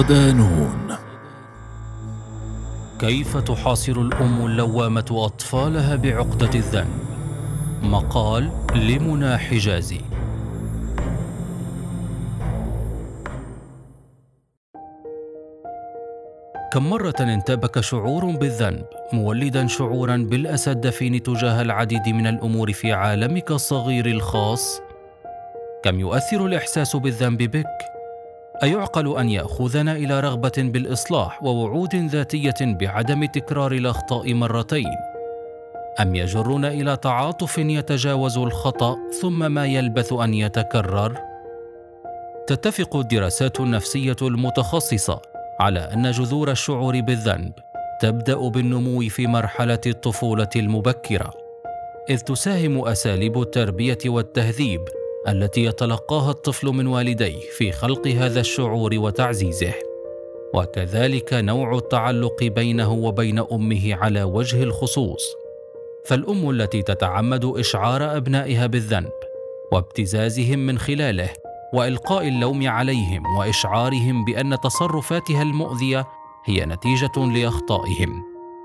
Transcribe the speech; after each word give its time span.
صدانون 0.00 0.96
كيف 2.98 3.36
تحاصر 3.36 3.92
الأم 3.92 4.46
اللوامة 4.46 5.06
أطفالها 5.10 5.96
بعقدة 5.96 6.50
الذنب 6.54 7.00
مقال 7.82 8.50
لمنى 8.74 9.38
حجازي 9.38 10.00
كم 16.72 16.90
مرة 16.90 17.14
انتابك 17.20 17.80
شعور 17.80 18.24
بالذنب 18.24 18.84
مولدا 19.12 19.66
شعورا 19.66 20.16
بالأسى 20.16 20.70
الدفين 20.70 21.22
تجاه 21.22 21.62
العديد 21.62 22.08
من 22.08 22.26
الأمور 22.26 22.72
في 22.72 22.92
عالمك 22.92 23.50
الصغير 23.50 24.06
الخاص؟ 24.06 24.80
كم 25.84 26.00
يؤثر 26.00 26.46
الإحساس 26.46 26.96
بالذنب 26.96 27.42
بك؟ 27.42 27.99
أيعقل 28.62 29.18
أن 29.18 29.30
يأخذنا 29.30 29.92
إلى 29.92 30.20
رغبة 30.20 30.52
بالإصلاح 30.58 31.42
ووعود 31.42 31.94
ذاتية 31.94 32.54
بعدم 32.60 33.24
تكرار 33.24 33.72
الأخطاء 33.72 34.34
مرتين؟ 34.34 34.96
أم 36.00 36.14
يجرنا 36.14 36.68
إلى 36.68 36.96
تعاطف 36.96 37.58
يتجاوز 37.58 38.38
الخطأ 38.38 38.96
ثم 39.20 39.52
ما 39.52 39.66
يلبث 39.66 40.12
أن 40.12 40.34
يتكرر؟ 40.34 41.18
تتفق 42.46 42.96
الدراسات 42.96 43.60
النفسية 43.60 44.16
المتخصصة 44.22 45.22
على 45.60 45.80
أن 45.80 46.10
جذور 46.10 46.50
الشعور 46.50 47.00
بالذنب 47.00 47.52
تبدأ 48.00 48.48
بالنمو 48.48 49.00
في 49.00 49.26
مرحلة 49.26 49.80
الطفولة 49.86 50.48
المبكرة 50.56 51.30
إذ 52.10 52.18
تساهم 52.18 52.88
أساليب 52.88 53.40
التربية 53.40 53.98
والتهذيب 54.06 54.80
التي 55.28 55.64
يتلقاها 55.64 56.30
الطفل 56.30 56.66
من 56.66 56.86
والديه 56.86 57.40
في 57.40 57.72
خلق 57.72 58.06
هذا 58.06 58.40
الشعور 58.40 58.94
وتعزيزه. 58.94 59.74
وكذلك 60.54 61.34
نوع 61.34 61.74
التعلق 61.74 62.44
بينه 62.44 62.92
وبين 62.92 63.38
أمه 63.38 63.94
على 63.94 64.22
وجه 64.22 64.62
الخصوص. 64.62 65.22
فالأم 66.06 66.50
التي 66.50 66.82
تتعمد 66.82 67.44
إشعار 67.44 68.16
أبنائها 68.16 68.66
بالذنب 68.66 69.12
وابتزازهم 69.72 70.58
من 70.58 70.78
خلاله 70.78 71.30
وإلقاء 71.74 72.28
اللوم 72.28 72.68
عليهم 72.68 73.36
وإشعارهم 73.38 74.24
بأن 74.24 74.60
تصرفاتها 74.60 75.42
المؤذية 75.42 76.06
هي 76.44 76.66
نتيجة 76.66 77.26
لأخطائهم. 77.34 78.22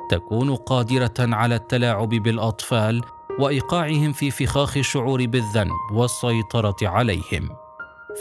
تكون 0.09 0.55
قادرة 0.55 1.13
على 1.19 1.55
التلاعب 1.55 2.09
بالأطفال 2.09 3.01
وإيقاعهم 3.39 4.13
في 4.13 4.31
فخاخ 4.31 4.77
الشعور 4.77 5.25
بالذنب 5.25 5.91
والسيطرة 5.91 6.75
عليهم. 6.81 7.49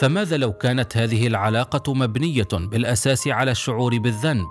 فماذا 0.00 0.36
لو 0.36 0.52
كانت 0.52 0.96
هذه 0.96 1.26
العلاقة 1.26 1.94
مبنية 1.94 2.48
بالأساس 2.52 3.28
على 3.28 3.50
الشعور 3.50 3.98
بالذنب؟ 3.98 4.46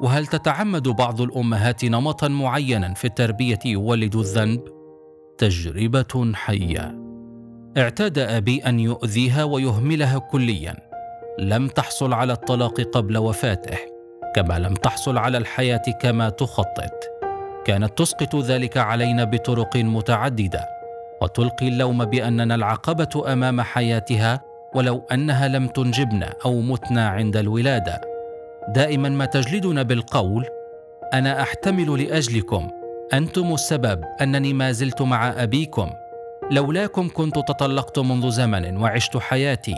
وهل 0.00 0.26
تتعمد 0.26 0.88
بعض 0.88 1.20
الأمهات 1.20 1.84
نمطا 1.84 2.28
معينا 2.28 2.94
في 2.94 3.04
التربية 3.04 3.58
يولد 3.64 4.16
الذنب؟ 4.16 4.60
تجربة 5.38 6.32
حية. 6.34 6.98
اعتاد 7.76 8.18
أبي 8.18 8.58
أن 8.58 8.80
يؤذيها 8.80 9.44
ويهملها 9.44 10.18
كليا. 10.18 10.76
لم 11.38 11.68
تحصل 11.68 12.12
على 12.12 12.32
الطلاق 12.32 12.80
قبل 12.80 13.18
وفاته 13.18 13.78
كما 14.34 14.58
لم 14.58 14.74
تحصل 14.74 15.18
على 15.18 15.38
الحياة 15.38 15.82
كما 16.00 16.28
تخطط. 16.28 17.15
كانت 17.66 17.98
تسقط 17.98 18.36
ذلك 18.36 18.76
علينا 18.76 19.24
بطرق 19.24 19.76
متعددة 19.76 20.68
وتلقي 21.22 21.68
اللوم 21.68 22.04
بأننا 22.04 22.54
العقبة 22.54 23.32
أمام 23.32 23.60
حياتها 23.60 24.40
ولو 24.74 25.02
أنها 25.12 25.48
لم 25.48 25.66
تنجبنا 25.66 26.34
أو 26.44 26.60
متنا 26.60 27.08
عند 27.08 27.36
الولادة. 27.36 28.00
دائما 28.68 29.08
ما 29.08 29.24
تجلدنا 29.24 29.82
بالقول 29.82 30.46
أنا 31.14 31.42
أحتمل 31.42 32.04
لأجلكم 32.04 32.70
أنتم 33.14 33.54
السبب 33.54 34.04
أنني 34.22 34.52
ما 34.52 34.72
زلت 34.72 35.02
مع 35.02 35.42
أبيكم. 35.42 35.90
لولاكم 36.50 37.08
كنت 37.14 37.34
تطلقت 37.34 37.98
منذ 37.98 38.30
زمن 38.30 38.76
وعشت 38.76 39.16
حياتي. 39.16 39.76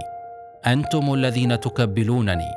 أنتم 0.66 1.14
الذين 1.14 1.60
تكبلونني. 1.60 2.50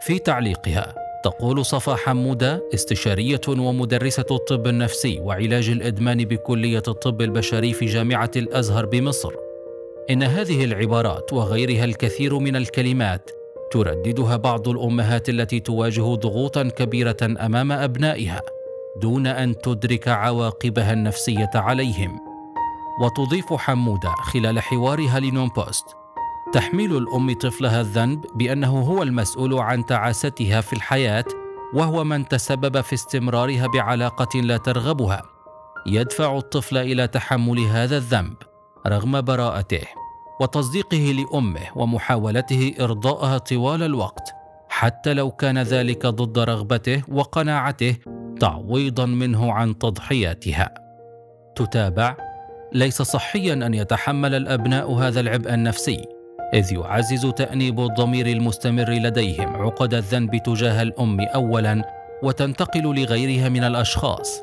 في 0.00 0.18
تعليقها 0.18 0.94
تقول 1.24 1.64
صفا 1.64 1.94
حموده 1.94 2.68
استشارية 2.74 3.40
ومدرسة 3.48 4.24
الطب 4.30 4.66
النفسي 4.66 5.20
وعلاج 5.20 5.68
الإدمان 5.68 6.24
بكلية 6.24 6.82
الطب 6.88 7.22
البشري 7.22 7.72
في 7.72 7.86
جامعة 7.86 8.30
الأزهر 8.36 8.86
بمصر. 8.86 9.32
إن 10.10 10.22
هذه 10.22 10.64
العبارات 10.64 11.32
وغيرها 11.32 11.84
الكثير 11.84 12.38
من 12.38 12.56
الكلمات 12.56 13.30
ترددها 13.70 14.36
بعض 14.36 14.68
الأمهات 14.68 15.28
التي 15.28 15.60
تواجه 15.60 16.14
ضغوطا 16.14 16.62
كبيرة 16.62 17.16
أمام 17.22 17.72
أبنائها 17.72 18.42
دون 18.96 19.26
أن 19.26 19.58
تدرك 19.58 20.08
عواقبها 20.08 20.92
النفسية 20.92 21.50
عليهم. 21.54 22.30
وتضيف 23.00 23.52
حمودة 23.52 24.14
خلال 24.32 24.60
حوارها 24.60 25.20
لنون 25.20 25.48
بوست 25.48 25.99
تحميل 26.52 26.96
الأم 26.96 27.32
طفلها 27.32 27.80
الذنب 27.80 28.24
بأنه 28.34 28.80
هو 28.80 29.02
المسؤول 29.02 29.54
عن 29.54 29.86
تعاستها 29.86 30.60
في 30.60 30.72
الحياة 30.72 31.24
وهو 31.74 32.04
من 32.04 32.28
تسبب 32.28 32.80
في 32.80 32.94
استمرارها 32.94 33.66
بعلاقة 33.66 34.40
لا 34.40 34.56
ترغبها. 34.56 35.22
يدفع 35.86 36.38
الطفل 36.38 36.76
إلى 36.76 37.06
تحمل 37.06 37.58
هذا 37.60 37.96
الذنب 37.96 38.34
رغم 38.86 39.20
براءته 39.20 39.82
وتصديقه 40.40 40.96
لأمه 41.12 41.60
ومحاولته 41.76 42.74
إرضاءها 42.80 43.38
طوال 43.38 43.82
الوقت 43.82 44.34
حتى 44.68 45.14
لو 45.14 45.30
كان 45.30 45.58
ذلك 45.58 46.06
ضد 46.06 46.38
رغبته 46.38 47.02
وقناعته 47.08 47.96
تعويضا 48.40 49.06
منه 49.06 49.52
عن 49.52 49.78
تضحياتها. 49.78 50.74
تتابع 51.56 52.16
ليس 52.72 53.02
صحيا 53.02 53.52
أن 53.52 53.74
يتحمل 53.74 54.34
الأبناء 54.34 54.92
هذا 54.92 55.20
العبء 55.20 55.54
النفسي. 55.54 56.19
إذ 56.54 56.72
يعزز 56.72 57.26
تأنيب 57.26 57.80
الضمير 57.80 58.26
المستمر 58.26 58.90
لديهم 58.90 59.56
عقد 59.56 59.94
الذنب 59.94 60.36
تجاه 60.36 60.82
الأم 60.82 61.20
اولا 61.20 61.82
وتنتقل 62.22 62.82
لغيرها 62.82 63.48
من 63.48 63.64
الأشخاص 63.64 64.42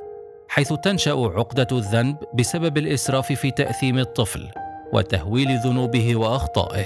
حيث 0.50 0.74
تنشأ 0.74 1.32
عقدة 1.36 1.68
الذنب 1.72 2.18
بسبب 2.34 2.78
الإسراف 2.78 3.34
في 3.34 3.52
تأثيم 3.52 4.00
الطفل 4.00 4.48
وتهويل 4.94 5.58
ذنوبه 5.58 6.16
وأخطائه 6.16 6.86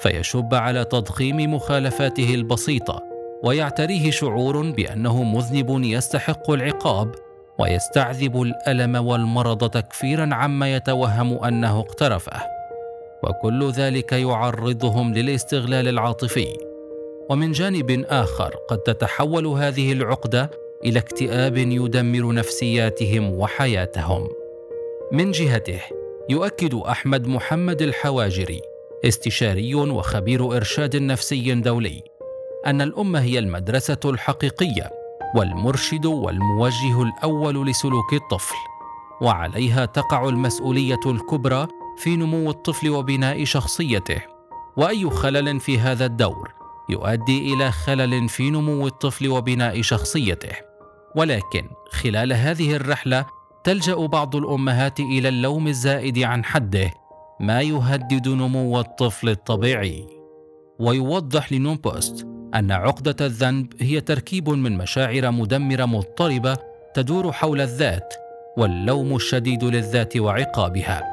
فيشب 0.00 0.54
على 0.54 0.84
تضخيم 0.84 1.54
مخالفاته 1.54 2.34
البسيطة 2.34 3.02
ويعتريه 3.44 4.10
شعور 4.10 4.70
بأنه 4.70 5.22
مذنب 5.22 5.84
يستحق 5.84 6.50
العقاب 6.50 7.14
ويستعذب 7.58 8.42
الألم 8.42 9.06
والمرض 9.06 9.70
تكفيرا 9.70 10.28
عما 10.34 10.74
يتوهم 10.74 11.44
أنه 11.44 11.80
اقترفه. 11.80 12.51
وكل 13.22 13.70
ذلك 13.70 14.12
يعرضهم 14.12 15.14
للاستغلال 15.14 15.88
العاطفي. 15.88 16.56
ومن 17.30 17.52
جانب 17.52 18.04
آخر 18.08 18.54
قد 18.68 18.78
تتحول 18.78 19.46
هذه 19.46 19.92
العقدة 19.92 20.50
إلى 20.84 20.98
اكتئاب 20.98 21.56
يدمر 21.56 22.34
نفسياتهم 22.34 23.30
وحياتهم. 23.30 24.28
من 25.12 25.30
جهته 25.30 25.80
يؤكد 26.28 26.74
أحمد 26.74 27.26
محمد 27.26 27.82
الحواجري 27.82 28.60
استشاري 29.04 29.74
وخبير 29.74 30.56
إرشاد 30.56 30.96
نفسي 30.96 31.54
دولي 31.54 32.02
أن 32.66 32.80
الأمة 32.80 33.20
هي 33.20 33.38
المدرسة 33.38 33.98
الحقيقية 34.04 34.90
والمرشد 35.36 36.06
والموجه 36.06 37.02
الأول 37.02 37.66
لسلوك 37.66 38.12
الطفل 38.12 38.54
وعليها 39.22 39.84
تقع 39.84 40.28
المسؤولية 40.28 41.00
الكبرى 41.06 41.68
في 41.96 42.16
نمو 42.16 42.50
الطفل 42.50 42.90
وبناء 42.90 43.44
شخصيته. 43.44 44.22
وأي 44.76 45.10
خلل 45.10 45.60
في 45.60 45.78
هذا 45.78 46.06
الدور 46.06 46.52
يؤدي 46.88 47.54
إلى 47.54 47.70
خلل 47.70 48.28
في 48.28 48.50
نمو 48.50 48.86
الطفل 48.86 49.28
وبناء 49.28 49.82
شخصيته. 49.82 50.52
ولكن 51.16 51.68
خلال 51.90 52.32
هذه 52.32 52.76
الرحلة 52.76 53.26
تلجأ 53.64 54.06
بعض 54.06 54.36
الأمهات 54.36 55.00
إلى 55.00 55.28
اللوم 55.28 55.66
الزائد 55.66 56.18
عن 56.18 56.44
حده 56.44 56.90
ما 57.40 57.60
يهدد 57.60 58.28
نمو 58.28 58.80
الطفل 58.80 59.28
الطبيعي. 59.28 60.06
ويوضح 60.78 61.52
لنون 61.52 61.76
بوست 61.76 62.26
أن 62.54 62.72
عقدة 62.72 63.26
الذنب 63.26 63.72
هي 63.80 64.00
تركيب 64.00 64.48
من 64.48 64.78
مشاعر 64.78 65.30
مدمرة 65.30 65.84
مضطربة 65.84 66.56
تدور 66.94 67.32
حول 67.32 67.60
الذات 67.60 68.14
واللوم 68.56 69.16
الشديد 69.16 69.64
للذات 69.64 70.16
وعقابها. 70.16 71.11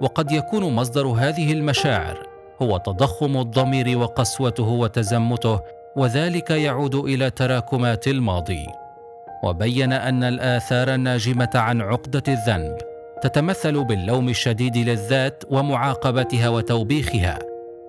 وقد 0.00 0.32
يكون 0.32 0.74
مصدر 0.74 1.06
هذه 1.06 1.52
المشاعر 1.52 2.26
هو 2.62 2.76
تضخم 2.76 3.36
الضمير 3.36 3.98
وقسوته 3.98 4.68
وتزمته 4.68 5.60
وذلك 5.96 6.50
يعود 6.50 6.94
إلى 6.94 7.30
تراكمات 7.30 8.08
الماضي. 8.08 8.66
وبين 9.44 9.92
أن 9.92 10.24
الآثار 10.24 10.94
الناجمة 10.94 11.50
عن 11.54 11.80
عقدة 11.80 12.22
الذنب 12.28 12.76
تتمثل 13.22 13.84
باللوم 13.84 14.28
الشديد 14.28 14.76
للذات 14.76 15.44
ومعاقبتها 15.50 16.48
وتوبيخها 16.48 17.38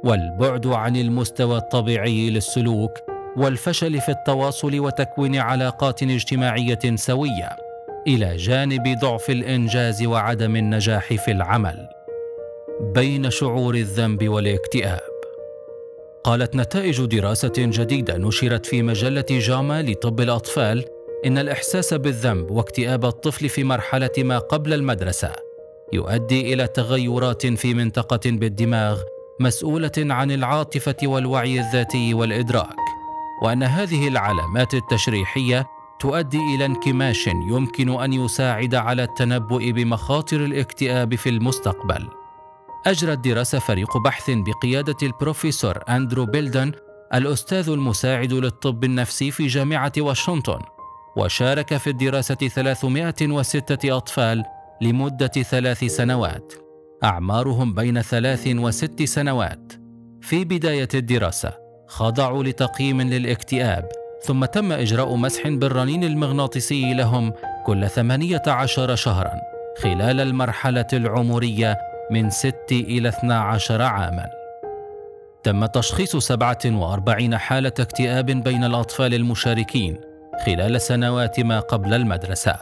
والبعد 0.04 0.68
عن 0.68 0.96
المستوى 0.96 1.58
الطبيعي 1.58 2.30
للسلوك 2.30 2.92
والفشل 3.38 4.02
في 4.02 4.10
التواصل 4.10 4.80
وتكوين 4.80 5.36
علاقات 5.36 6.04
اجتماعية 6.04 6.96
سوية 6.96 7.50
إلى 8.08 8.36
جانب 8.36 9.00
ضعف 9.00 9.30
الإنجاز 9.30 10.04
وعدم 10.04 10.56
النجاح 10.56 11.14
في 11.14 11.32
العمل. 11.32 11.99
بين 12.82 13.30
شعور 13.30 13.76
الذنب 13.76 14.30
والاكتئاب. 14.30 15.10
قالت 16.24 16.56
نتائج 16.56 17.06
دراسة 17.06 17.54
جديدة 17.58 18.18
نشرت 18.18 18.66
في 18.66 18.82
مجلة 18.82 19.26
جاما 19.30 19.82
لطب 19.82 20.20
الأطفال 20.20 20.86
إن 21.26 21.38
الإحساس 21.38 21.94
بالذنب 21.94 22.52
واكتئاب 22.52 23.06
الطفل 23.06 23.50
في 23.50 23.64
مرحلة 23.64 24.12
ما 24.18 24.40
قبل 24.40 24.74
المدرسة 24.74 25.32
يؤدي 25.94 26.54
إلى 26.54 26.68
تغيرات 26.68 27.46
في 27.46 27.74
منطقة 27.74 28.20
بالدماغ 28.26 29.02
مسؤولة 29.40 29.92
عن 29.98 30.32
العاطفة 30.32 30.98
والوعي 31.04 31.60
الذاتي 31.60 32.14
والإدراك 32.14 32.76
وأن 33.44 33.64
هذه 33.64 34.08
العلامات 34.08 34.74
التشريحية 34.74 35.68
تؤدي 36.00 36.56
إلى 36.56 36.66
انكماش 36.66 37.28
يمكن 37.28 38.02
أن 38.02 38.14
يساعد 38.14 38.76
على 38.76 39.04
التنبؤ 39.04 39.72
بمخاطر 39.72 40.46
الاكتئاب 40.46 41.16
في 41.16 41.30
المستقبل. 41.30 42.19
اجرت 42.88 43.18
دراسه 43.18 43.60
فريق 43.60 43.98
بحث 43.98 44.24
بقيادة 44.30 44.96
البروفيسور 45.04 45.80
أندرو 45.90 46.26
بيلدن 46.26 46.72
الأستاذ 47.14 47.70
المساعد 47.70 48.34
للطب 48.34 48.84
النفسي 48.84 49.32
في 49.32 49.48
جامعة 49.48 49.92
واشنطن 49.98 50.60
وشارك 51.18 51.78
في 51.78 51.90
الدراسة 51.90 52.36
306 52.36 53.98
أطفال 53.98 54.44
لمدة 54.82 55.28
ثلاث 55.28 55.84
سنوات. 55.84 56.54
أعمارهم 57.04 57.74
بين 57.74 58.02
ثلاث 58.02 58.48
وست 58.48 59.04
سنوات. 59.04 59.74
في 60.22 60.46
بداية 60.46 60.90
الدراسة 60.94 61.54
خضعوا 61.88 62.44
لتقييم 62.44 63.02
للاكتئاب 63.02 63.90
ثم 64.24 64.46
تم 64.46 64.72
إجراء 64.72 65.16
مسح 65.16 65.48
بالرنين 65.48 66.04
المغناطيسي 66.04 66.94
لهم 66.94 67.34
كل 67.66 67.90
18 67.90 68.96
شهرا 68.96 69.32
خلال 69.82 70.20
المرحلة 70.20 70.88
العمرية 70.94 71.89
من 72.12 72.30
6 72.30 72.56
إلى 72.72 73.10
12 73.10 73.82
عاما. 73.82 74.26
تم 75.44 75.66
تشخيص 75.66 76.16
47 76.16 77.38
حالة 77.38 77.74
اكتئاب 77.80 78.26
بين 78.26 78.64
الأطفال 78.64 79.14
المشاركين 79.14 80.02
خلال 80.46 80.82
سنوات 80.82 81.40
ما 81.40 81.60
قبل 81.60 81.94
المدرسة 81.94 82.56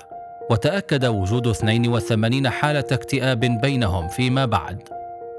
وتأكد 0.50 1.06
وجود 1.06 1.48
82 1.48 2.50
حالة 2.50 2.86
اكتئاب 2.92 3.40
بينهم 3.40 4.08
فيما 4.08 4.46
بعد. 4.46 4.84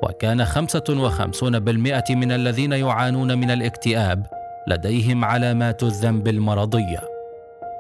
وكان 0.02 0.44
55% 0.44 2.10
من 2.10 2.32
الذين 2.32 2.72
يعانون 2.72 3.38
من 3.38 3.50
الاكتئاب 3.50 4.26
لديهم 4.68 5.24
علامات 5.24 5.82
الذنب 5.82 6.28
المرضية. 6.28 7.00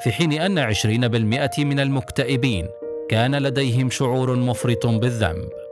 في 0.00 0.12
حين 0.12 0.32
أن 0.32 0.58
عشرين 0.58 1.08
بالمئة 1.08 1.64
من 1.64 1.80
المكتئبين 1.80 2.66
كان 3.10 3.34
لديهم 3.34 3.90
شعور 3.90 4.36
مفرط 4.36 4.86
بالذنب. 4.86 5.67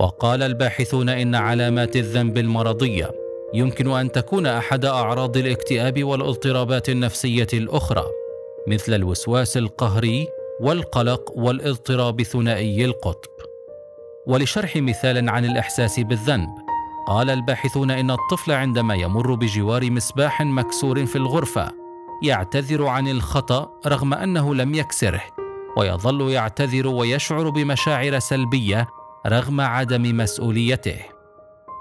وقال 0.00 0.42
الباحثون 0.42 1.08
إن 1.08 1.34
علامات 1.34 1.96
الذنب 1.96 2.38
المرضية 2.38 3.10
يمكن 3.54 3.90
أن 3.90 4.12
تكون 4.12 4.46
أحد 4.46 4.84
أعراض 4.84 5.36
الاكتئاب 5.36 6.04
والاضطرابات 6.04 6.88
النفسية 6.88 7.46
الأخرى 7.52 8.04
مثل 8.68 8.94
الوسواس 8.94 9.56
القهري 9.56 10.26
والقلق 10.60 11.32
والاضطراب 11.36 12.22
ثنائي 12.22 12.84
القطب. 12.84 13.30
ولشرح 14.26 14.76
مثال 14.76 15.28
عن 15.28 15.44
الإحساس 15.44 16.00
بالذنب 16.00 16.48
قال 17.06 17.30
الباحثون 17.30 17.90
إن 17.90 18.10
الطفل 18.10 18.52
عندما 18.52 18.94
يمر 18.94 19.34
بجوار 19.34 19.90
مصباح 19.90 20.42
مكسور 20.42 21.06
في 21.06 21.16
الغرفة 21.16 21.72
يعتذر 22.22 22.86
عن 22.86 23.08
الخطأ 23.08 23.70
رغم 23.86 24.14
أنه 24.14 24.54
لم 24.54 24.74
يكسره 24.74 25.22
ويظل 25.76 26.30
يعتذر 26.30 26.86
ويشعر 26.86 27.48
بمشاعر 27.48 28.18
سلبية 28.18 28.88
رغم 29.26 29.60
عدم 29.60 30.16
مسؤوليته. 30.16 30.98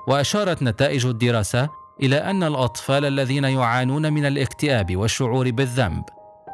وأشارت 0.07 0.63
نتائج 0.63 1.05
الدراسة 1.05 1.69
إلى 2.03 2.17
أن 2.17 2.43
الأطفال 2.43 3.05
الذين 3.05 3.43
يعانون 3.43 4.13
من 4.13 4.25
الاكتئاب 4.25 4.97
والشعور 4.97 5.51
بالذنب 5.51 6.03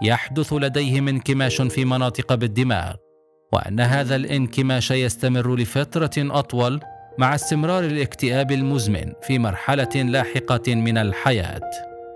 يحدث 0.01 0.53
لديهم 0.53 1.07
انكماش 1.07 1.61
في 1.61 1.85
مناطق 1.85 2.33
بالدماغ 2.33 2.93
وأن 3.53 3.79
هذا 3.79 4.15
الانكماش 4.15 4.91
يستمر 4.91 5.55
لفترة 5.55 6.11
أطول 6.17 6.79
مع 7.17 7.35
استمرار 7.35 7.83
الاكتئاب 7.83 8.51
المزمن 8.51 9.13
في 9.21 9.39
مرحلة 9.39 9.95
لاحقة 9.95 10.75
من 10.75 10.97
الحياة. 10.97 11.61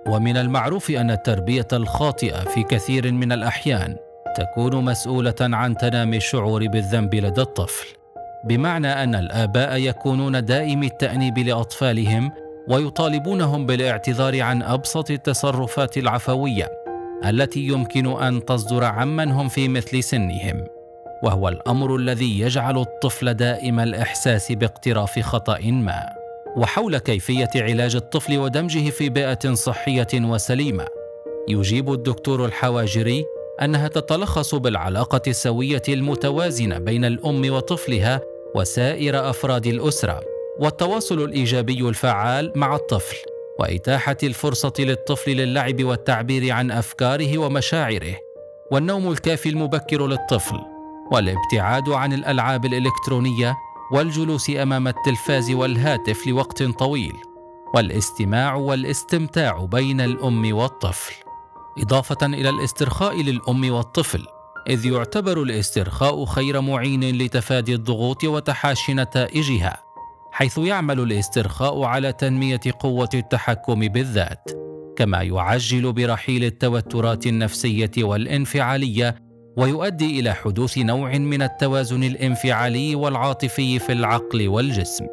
ومن 0.08 0.38
المعروف 0.38 0.92
أن 0.92 1.12
التربية 1.12 1.68
الخاطئة 1.74 2.40
في 2.40 2.64
كثير 2.64 3.12
من 3.12 3.32
الأحيان 3.32 3.96
تكون 4.36 4.86
مسؤولة 4.86 5.36
عن 5.42 5.78
تنامي 5.78 6.18
الشعور 6.18 6.68
بالذنب 6.68 7.16
لدى 7.16 7.42
الطفل. 7.42 8.03
بمعنى 8.44 8.88
أن 8.88 9.16
الآباء 9.16 9.78
يكونون 9.78 10.46
دائمي 10.46 10.88
التأنيب 10.88 11.40
لأطفالهم 11.40 12.32
ويطالبونهم 12.70 13.66
بالاعتذار 13.66 14.42
عن 14.42 14.64
أبسط 14.64 15.12
التصرفات 15.12 15.98
العفوية 15.98 16.70
التي 17.26 17.60
يمكن 17.60 18.08
أن 18.08 18.46
تصدر 18.46 18.84
عمن 18.84 19.32
هم 19.32 19.50
في 19.50 19.68
مثل 19.68 20.04
سنهم 20.04 20.68
وهو 21.24 21.50
الأمر 21.50 21.96
الذي 21.96 22.40
يجعل 22.40 22.78
الطفل 22.78 23.34
دائم 23.34 23.80
الإحساس 23.80 24.52
باقتراف 24.52 25.20
خطأ 25.20 25.60
ما. 25.64 26.24
وحول 26.56 26.98
كيفية 26.98 27.50
علاج 27.56 27.96
الطفل 27.96 28.38
ودمجه 28.38 28.90
في 28.90 29.10
بيئة 29.10 29.54
صحية 29.54 30.08
وسليمة 30.14 30.86
يجيب 31.50 31.94
الدكتور 31.94 32.46
الحواجري 32.46 33.26
أنها 33.62 33.88
تتلخص 33.88 34.56
بالعلاقة 34.56 35.22
السوية 35.28 35.82
المتوازنة 35.90 36.78
بين 36.78 37.06
الأم 37.06 37.54
وطفلها 37.54 38.22
وسائر 38.56 39.30
أفراد 39.30 39.68
الأسرة 39.68 40.22
والتواصل 40.60 41.24
الإيجابي 41.24 41.90
الفعال 41.90 42.54
مع 42.56 42.76
الطفل 42.76 43.18
وإتاحة 43.60 44.18
الفرصة 44.24 44.74
للطفل 44.80 45.32
للعب 45.32 45.84
والتعبير 45.84 46.52
عن 46.52 46.72
أفكاره 46.72 47.38
ومشاعره 47.38 48.16
والنوم 48.72 49.12
الكافي 49.12 49.50
المبكر 49.50 50.08
للطفل 50.08 50.60
والابتعاد 51.12 51.90
عن 51.90 52.14
الألعاب 52.14 52.66
الإلكترونية 52.66 53.58
والجلوس 53.92 54.50
أمام 54.50 54.88
التلفاز 54.88 55.52
والهاتف 55.52 56.28
لوقت 56.28 56.64
طويل 56.64 57.14
والاستماع 57.76 58.56
والاستمتاع 58.56 59.66
بين 59.66 60.02
الأم 60.02 60.56
والطفل 60.56 61.14
إضافة 61.78 62.26
إلى 62.26 62.50
الاسترخاء 62.50 63.22
للأم 63.22 63.74
والطفل 63.74 64.26
إذ 64.70 64.86
يعتبر 64.86 65.42
الاسترخاء 65.42 66.26
خير 66.26 66.62
معين 66.62 67.18
لتفادي 67.18 67.76
الضغوط 67.76 68.24
وتحاشي 68.24 68.94
نتائجها 68.94 69.78
حيث 70.32 70.58
يعمل 70.58 71.00
الاسترخاء 71.00 71.84
على 71.84 72.14
تنمية 72.14 72.60
قوة 72.80 73.10
التحكم 73.14 73.80
بالذات 73.80 74.52
كما 74.98 75.22
يعجل 75.22 75.94
برحيل 75.94 76.44
التوترات 76.44 77.28
النفسية 77.28 77.92
والانفعالية 77.98 79.16
ويؤدي 79.58 80.20
إلى 80.20 80.34
حدوث 80.34 80.78
نوع 80.78 81.18
من 81.18 81.42
التوازن 81.42 82.04
الانفعالي 82.04 82.96
والعاطفي 82.96 83.80
في 83.80 83.92
العقل 83.92 84.48
والجسم. 84.48 85.06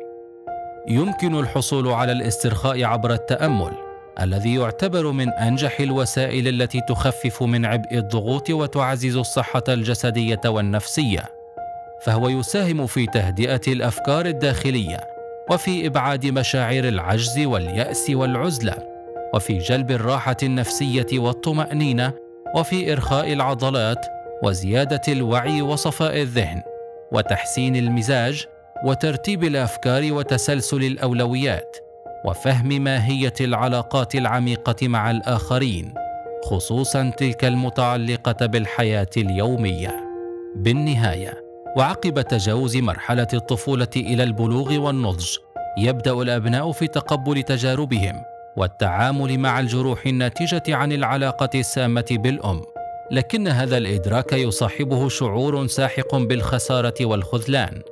يمكن 0.89 1.39
الحصول 1.39 1.89
على 1.89 2.13
الاسترخاء 2.13 2.85
عبر 2.85 3.13
التأمل. 3.13 3.90
الذي 4.21 4.55
يعتبر 4.55 5.11
من 5.11 5.29
أنجح 5.29 5.81
الوسائل 5.81 6.49
التي 6.49 6.81
تخفف 6.81 7.43
من 7.43 7.65
عبء 7.65 7.99
الضغوط 7.99 8.51
وتعزز 8.51 9.17
الصحة 9.17 9.63
الجسدية 9.69 10.41
والنفسية 10.47 11.25
فهو 12.03 12.29
يساهم 12.29 12.87
في 12.87 13.07
تهدئة 13.07 13.61
الأفكار 13.69 14.27
الداخلية 14.27 15.01
وفي 15.51 15.87
إبعاد 15.87 16.27
مشاعر 16.27 16.85
العجز 16.85 17.39
واليأس 17.39 18.11
والعزلة 18.11 18.75
وفي 19.35 19.59
جلب 19.59 19.91
الراحة 19.91 20.37
النفسية 20.43 21.07
والطمأنينة 21.13 22.13
وفي 22.55 22.93
إرخاء 22.93 23.33
العضلات 23.33 24.07
وزيادة 24.43 25.01
الوعي 25.09 25.63
وصفاء 25.63 26.23
الذهن 26.23 26.63
وتحسين 27.13 27.77
المزاج 27.77 28.47
وترتيب 28.85 29.45
الأفكار 29.45 30.13
وتسلسل 30.13 30.85
الأولويات. 30.85 31.77
وفهم 32.25 32.69
ماهية 32.69 33.35
العلاقات 33.41 34.15
العميقة 34.15 34.89
مع 34.89 35.11
الآخرين 35.11 35.95
خصوصا 36.45 37.13
تلك 37.17 37.45
المتعلقة 37.45 38.47
بالحياة 38.47 39.11
اليومية. 39.17 40.11
بالنهاية 40.57 41.45
وعقب 41.77 42.21
تجاوز 42.21 42.77
مرحلة 42.77 43.27
الطفولة 43.35 43.89
إلى 43.97 44.23
البلوغ 44.23 44.79
والنضج 44.79 45.37
يبدأ 45.79 46.13
الأبناء 46.13 46.73
في 46.73 46.87
تقبل 46.87 47.43
تجاربهم 47.43 48.23
والتعامل 48.57 49.39
مع 49.39 49.61
الجروح 49.61 50.07
الناتجة 50.07 50.77
عن 50.77 50.93
العلاقة 50.93 51.51
السامة 51.55 52.07
بالأم. 52.11 52.63
لكن 53.11 53.49
هذا 53.49 53.77
الإدراك 53.77 54.33
يصاحبه 54.33 55.09
شعور 55.09 55.67
ساحق 55.67 56.17
بالخسارة 56.17 56.95
والخذلان 57.01 57.83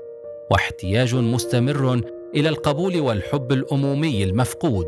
واحتياج 0.50 1.14
مستمر 1.14 2.00
إلى 2.34 2.48
القبول 2.48 3.00
والحب 3.00 3.52
الأمومي 3.52 4.24
المفقود. 4.24 4.86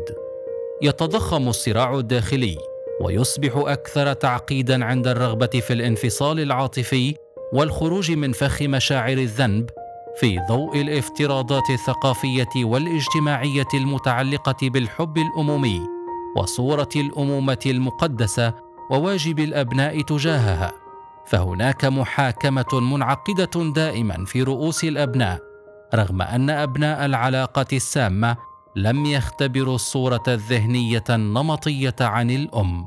يتضخم 0.81 1.47
الصراع 1.47 1.99
الداخلي 1.99 2.57
ويصبح 3.01 3.51
أكثر 3.55 4.13
تعقيدا 4.13 4.85
عند 4.85 5.07
الرغبة 5.07 5.47
في 5.47 5.73
الانفصال 5.73 6.39
العاطفي 6.39 7.15
والخروج 7.53 8.11
من 8.11 8.31
فخ 8.31 8.61
مشاعر 8.61 9.17
الذنب 9.17 9.69
في 10.15 10.39
ضوء 10.49 10.81
الافتراضات 10.81 11.69
الثقافية 11.69 12.65
والاجتماعية 12.65 13.67
المتعلقة 13.73 14.69
بالحب 14.69 15.17
الأمومي 15.17 15.81
وصورة 16.37 16.89
الأمومة 16.95 17.59
المقدسة 17.65 18.53
وواجب 18.91 19.39
الأبناء 19.39 20.01
تجاهها. 20.01 20.71
فهناك 21.27 21.85
محاكمة 21.85 22.79
منعقدة 22.79 23.71
دائما 23.73 24.25
في 24.25 24.43
رؤوس 24.43 24.83
الأبناء 24.83 25.50
رغم 25.95 26.21
أن 26.21 26.49
أبناء 26.49 27.05
العلاقة 27.05 27.65
السامة 27.73 28.37
لم 28.75 29.05
يختبروا 29.05 29.75
الصورة 29.75 30.23
الذهنية 30.27 31.03
النمطية 31.09 31.95
عن 32.01 32.31
الأم. 32.31 32.85